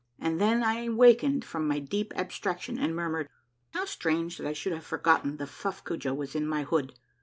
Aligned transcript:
"and 0.19 0.41
then 0.41 0.63
I 0.63 0.89
wakened 0.89 1.45
from 1.45 1.67
my 1.67 1.77
deep 1.77 2.11
abstraction 2.15 2.79
and 2.79 2.95
murmured, 2.95 3.29
—"How 3.75 3.85
strange 3.85 4.39
that 4.39 4.47
I 4.47 4.53
should 4.53 4.73
have 4.73 4.83
forgotten 4.83 5.37
that 5.37 5.47
Fuffcoojah 5.49 6.15
was 6.15 6.33
in 6.33 6.47
my 6.47 6.63
hood 6.63 6.93